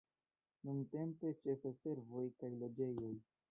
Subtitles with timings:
[0.69, 3.15] Nuntempe ĉefe servoj kaj loĝejoj.